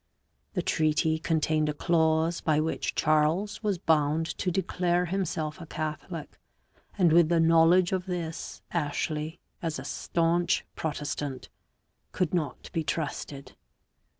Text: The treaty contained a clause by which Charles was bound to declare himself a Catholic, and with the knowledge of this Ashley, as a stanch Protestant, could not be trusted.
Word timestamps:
The 0.55 0.63
treaty 0.63 1.19
contained 1.19 1.69
a 1.69 1.75
clause 1.75 2.41
by 2.41 2.59
which 2.59 2.95
Charles 2.95 3.61
was 3.61 3.77
bound 3.77 4.25
to 4.39 4.49
declare 4.49 5.05
himself 5.05 5.61
a 5.61 5.67
Catholic, 5.67 6.39
and 6.97 7.13
with 7.13 7.29
the 7.29 7.39
knowledge 7.39 7.91
of 7.91 8.07
this 8.07 8.63
Ashley, 8.71 9.39
as 9.61 9.77
a 9.77 9.83
stanch 9.85 10.65
Protestant, 10.75 11.49
could 12.13 12.33
not 12.33 12.71
be 12.73 12.83
trusted. 12.83 13.55